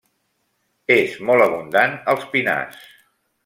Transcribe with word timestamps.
És 0.95 1.13
molt 1.29 1.47
abundant 1.47 1.95
als 2.15 2.27
pinars. 2.35 2.85